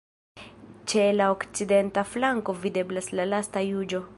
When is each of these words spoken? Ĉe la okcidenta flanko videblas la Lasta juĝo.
Ĉe 0.93 1.03
la 1.17 1.27
okcidenta 1.35 2.05
flanko 2.15 2.57
videblas 2.65 3.13
la 3.21 3.29
Lasta 3.35 3.65
juĝo. 3.69 4.03